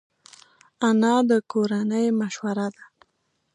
انا 0.87 1.15
د 1.29 1.31
کورنۍ 1.51 2.05
مشوره 2.19 2.67
ده 2.75 2.83